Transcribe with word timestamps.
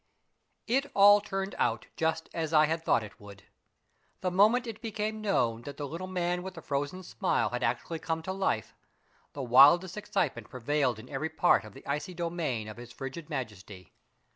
It 0.65 0.89
all 0.95 1.21
turned 1.21 1.53
out 1.59 1.85
just 1.95 2.27
as 2.33 2.53
I 2.55 2.65
had 2.65 2.83
thought 2.83 3.03
it 3.03 3.19
would! 3.19 3.43
The 4.21 4.31
mo 4.31 4.49
ment 4.49 4.65
it 4.65 4.81
became 4.81 5.21
known 5.21 5.61
that 5.61 5.77
the 5.77 5.87
Little 5.87 6.07
Man 6.07 6.41
with 6.41 6.55
the 6.55 6.61
Frozen 6.63 7.03
Smile 7.03 7.49
had 7.51 7.61
actually 7.61 7.99
come 7.99 8.23
to 8.23 8.33
life, 8.33 8.73
the 9.33 9.43
wildest 9.43 9.97
excitement 9.97 10.49
prevailed 10.49 10.97
in 10.97 11.07
every 11.07 11.29
part 11.29 11.63
of 11.63 11.75
the 11.75 11.85
icy 11.85 12.15
domain 12.15 12.67
of 12.67 12.77
his 12.77 12.91
frigid 12.91 13.29
Majesty. 13.29 13.93